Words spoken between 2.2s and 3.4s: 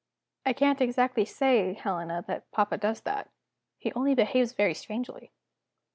that papa does that.